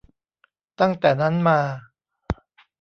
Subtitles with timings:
[0.79, 1.59] ตั้งแต่นั้นมา